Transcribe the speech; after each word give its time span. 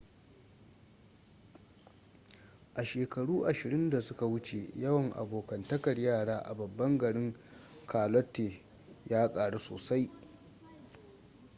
a 2.73 2.83
shekaru 2.83 3.43
20 3.45 3.89
da 3.89 4.01
suka 4.01 4.25
wuce 4.25 4.69
yawan 4.75 5.11
abokantakar 5.13 5.99
yara 5.99 6.37
a 6.43 6.53
babban 6.55 6.97
garin 6.97 7.35
charlotte 7.91 8.61
ya 9.09 9.29
karu 9.33 9.59
sosai 9.59 10.09